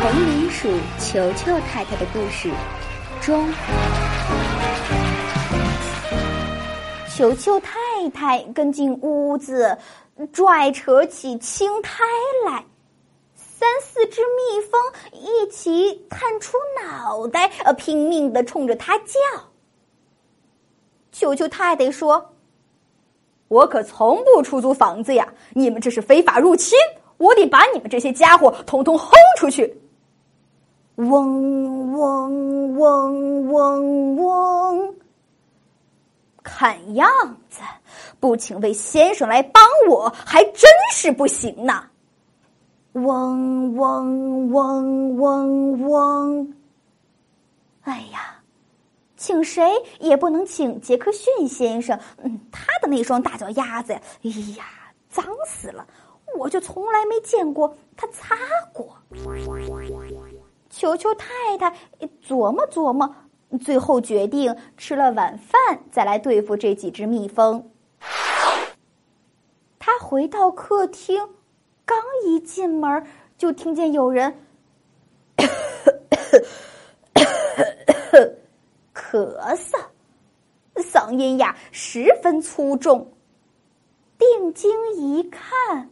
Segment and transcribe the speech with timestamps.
[0.00, 0.68] 丛林鼠
[1.00, 2.48] 球球太太的故事
[3.20, 3.52] 中，
[7.16, 9.76] 球球太太跟进屋子，
[10.32, 12.04] 拽扯起青苔
[12.46, 12.64] 来。
[13.34, 19.14] 三四只蜜蜂一起探出脑袋，呃，拼命的冲着他叫。
[21.10, 22.34] 球球太太说
[23.48, 25.26] ：“我可从不出租房子呀！
[25.54, 26.78] 你们这是非法入侵，
[27.16, 29.76] 我得把你们这些家伙统统轰出去！”
[30.98, 34.94] 嗡嗡嗡嗡嗡，
[36.42, 37.08] 看样
[37.48, 37.60] 子
[38.18, 41.84] 不请位先生来帮我，还真是不行呢。
[42.94, 46.54] 嗡嗡嗡嗡嗡！
[47.82, 48.42] 哎呀，
[49.16, 51.96] 请谁也不能请杰克逊先生。
[52.24, 54.64] 嗯，他的那双大脚丫子呀，哎呀，
[55.08, 55.86] 脏死了！
[56.36, 58.36] 我就从来没见过他擦
[58.72, 58.96] 过。
[60.78, 61.76] 球球太太
[62.24, 63.12] 琢磨琢磨，
[63.60, 67.68] 最后决定吃了晚饭再来对付这几只蜜蜂。
[69.80, 71.28] 他回到客厅。
[71.84, 73.04] 刚一进门，
[73.36, 74.32] 就听见有人
[78.94, 79.80] 咳嗽，
[80.76, 83.10] 嗓音呀十分粗重。
[84.16, 85.90] 定睛一看，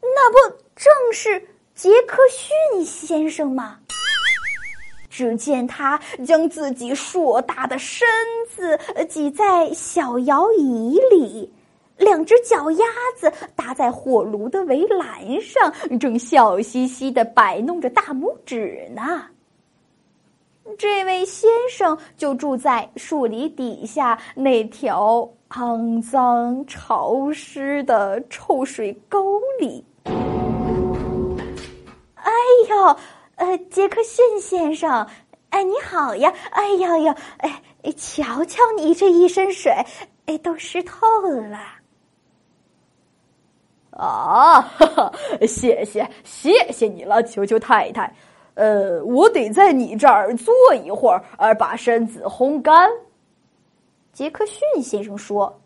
[0.00, 3.76] 那不正是杰克逊先生吗？
[5.10, 8.08] 只见他将自己硕大的身
[8.48, 11.52] 子挤在小摇椅里。
[11.98, 12.84] 两只脚丫
[13.18, 19.26] 子搭在火炉的围栏上，正笑嘻嘻的摆弄着大拇指呢。
[20.78, 29.84] 这位先生就住在树篱底下那条肮脏潮湿的臭水沟里。
[32.76, 32.96] 哎呦，
[33.36, 35.06] 呃，杰克逊先生，
[35.50, 36.32] 哎，你好呀！
[36.50, 37.62] 哎呀呀，哎，
[37.96, 39.72] 瞧瞧你这一身水，
[40.26, 41.58] 哎，都湿透了。
[43.92, 45.12] 啊，哈哈，
[45.46, 48.14] 谢谢，谢谢你了，球球太太。
[48.54, 52.90] 呃，我得在你这儿坐一会儿，而把身子烘干。
[54.12, 55.60] 杰克逊先生说：“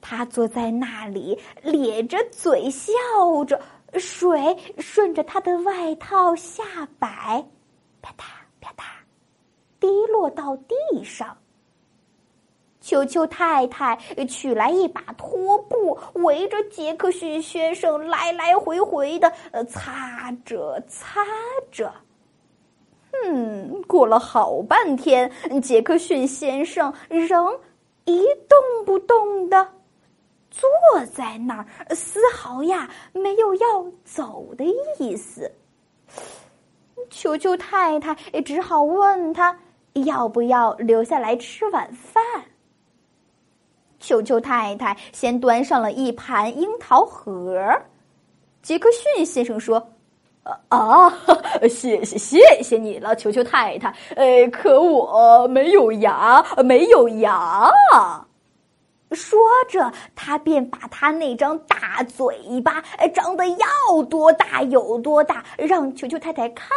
[0.00, 2.92] 他坐在那里，咧着嘴笑
[3.46, 3.60] 着，
[3.98, 6.64] 水顺着他的外套下
[6.98, 7.46] 摆，
[8.02, 8.24] 啪嗒
[8.60, 8.84] 啪嗒，
[9.80, 10.74] 滴落到地
[11.04, 11.36] 上。”
[12.80, 13.96] 球球太太
[14.28, 19.32] 取来一把拖布，围着杰克逊先生来来回回的
[19.64, 21.24] 擦着擦
[21.72, 21.90] 着。
[23.24, 27.58] 嗯，过了好半天，杰克逊先生仍
[28.04, 29.66] 一动不动的
[30.54, 31.66] 坐在那儿，
[31.96, 34.64] 丝毫呀没有要走的
[35.00, 35.50] 意思。
[37.10, 39.56] 球球太太只好问他
[40.06, 42.22] 要不要留下来吃晚饭。
[43.98, 47.60] 球球太太先端上了一盘樱桃核，
[48.62, 49.84] 杰克逊先生说
[50.68, 51.10] ：“啊，
[51.68, 53.92] 谢谢谢谢你了，球球太太。
[54.14, 57.68] 呃，可我没有牙，没有牙。”
[59.14, 59.38] 说
[59.68, 62.82] 着，他便把他那张大嘴巴，
[63.14, 66.68] 张得要多大有多大，让球球太太看。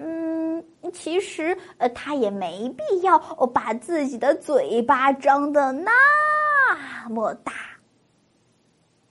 [0.00, 5.90] 嗯，其实呃，他也没必要把自己的嘴巴张得那
[7.08, 7.52] 么大。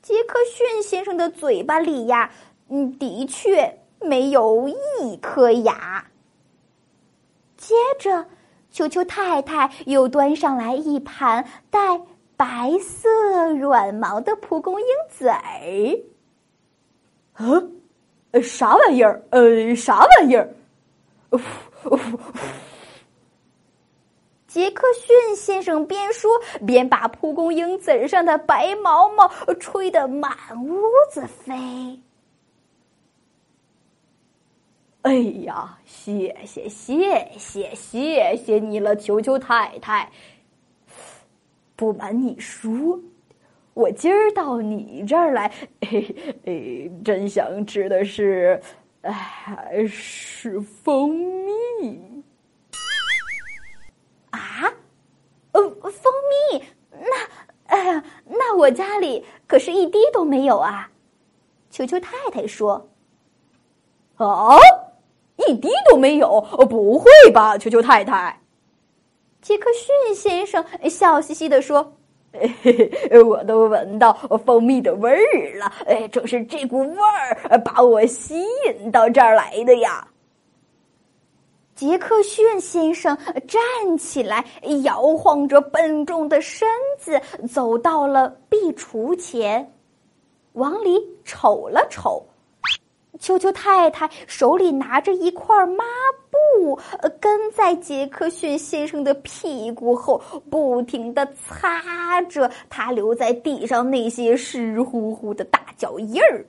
[0.00, 2.30] 杰克逊先生的嘴巴里呀，
[2.68, 4.68] 嗯，的确没有
[5.00, 6.04] 一颗牙。
[7.56, 8.26] 接着，
[8.72, 12.00] 球球太太又端上来一盘带
[12.36, 13.08] 白色
[13.52, 15.40] 软毛的蒲公英籽儿。
[18.32, 19.22] 呃，啥玩意儿？
[19.30, 20.48] 呃，啥玩意儿？
[24.46, 26.30] 杰克逊先生边说
[26.66, 29.30] 边把蒲公英籽上的白毛毛
[29.60, 30.32] 吹得满
[30.62, 31.54] 屋子飞。
[35.02, 35.14] 哎
[35.44, 40.10] 呀，谢谢谢谢谢谢你了，球球太太。
[41.74, 43.00] 不瞒你说，
[43.74, 46.14] 我今儿到你这儿来，嘿
[46.46, 48.60] 嘿，真想吃的是。
[49.02, 52.22] 哎，是蜂蜜
[54.30, 54.72] 啊？
[55.50, 55.60] 呃，
[55.90, 56.12] 蜂
[56.52, 56.64] 蜜？
[56.92, 57.28] 那，
[57.66, 60.88] 哎呀，那我家里可是一滴都没有啊！
[61.68, 62.88] 球球太太说
[64.14, 64.56] ：“啊，
[65.52, 66.40] 一滴都没有？
[66.68, 68.38] 不会吧，球球太太？”
[69.42, 71.92] 杰克逊先生笑嘻嘻的说
[72.32, 72.48] ：“嘿
[73.10, 74.12] 嘿，我都闻到
[74.44, 75.72] 蜂蜜的味儿了。
[75.86, 80.06] 哎，正是这股味儿把我吸引到这儿来的呀。
[81.74, 83.16] 杰克逊先生
[83.48, 84.44] 站起来，
[84.84, 86.68] 摇晃着笨重的身
[86.98, 89.72] 子，走到了壁橱前，
[90.52, 92.24] 往里瞅了瞅。
[93.18, 95.84] 秋秋太太手里拿着一块抹
[96.30, 96.78] 布，
[97.20, 100.20] 跟在杰克逊先生的屁股后，
[100.50, 106.44] 不停的擦着他留在地上那些湿乎乎的大脚印儿。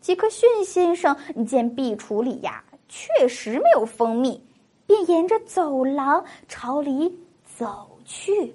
[0.00, 1.16] 杰克逊先生
[1.46, 4.42] 见壁橱里呀确实没有蜂蜜，
[4.86, 8.54] 便沿着走廊朝里走去。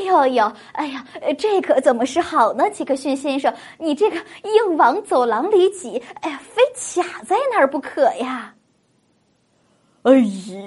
[0.00, 1.04] 哎呦呦，哎呀，
[1.36, 2.70] 这可怎么是好呢？
[2.70, 6.62] 杰克逊先生，你这个硬往走廊里挤，哎呀，非
[7.02, 8.54] 卡在那儿不可呀！
[10.02, 10.12] 哎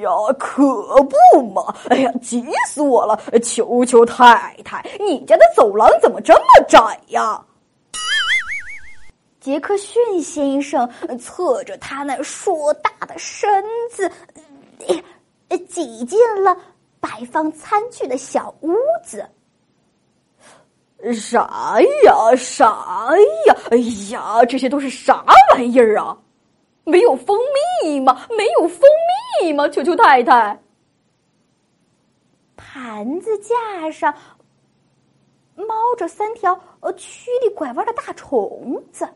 [0.01, 0.55] 呀，可
[1.03, 1.75] 不嘛！
[1.89, 3.19] 哎呀，急死我了！
[3.41, 7.43] 求求太太，你家的走廊怎么这么窄呀？
[9.39, 10.87] 杰克逊先生
[11.17, 14.09] 侧着他那硕大的身子，
[15.67, 16.55] 挤进了。
[17.13, 19.23] 摆放餐具的小屋子，
[21.13, 22.65] 啥呀啥
[23.45, 23.55] 呀？
[23.69, 23.77] 哎
[24.09, 25.23] 呀，这些都是啥
[25.53, 26.17] 玩意儿啊？
[26.85, 27.37] 没有蜂
[27.83, 28.25] 蜜吗？
[28.35, 28.79] 没有蜂
[29.43, 29.69] 蜜吗？
[29.69, 30.59] 球球太太！
[32.55, 34.11] 盘子架上
[35.53, 39.07] 猫着三条呃曲里拐弯的大虫子，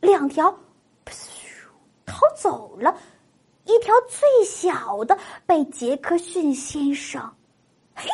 [0.00, 0.54] 两条
[2.04, 2.94] 逃走了。
[3.74, 7.20] 一条最小的被杰克逊先生
[7.94, 8.08] 嘿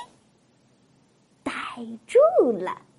[1.42, 1.52] 逮
[2.06, 2.18] 住
[2.52, 2.89] 了。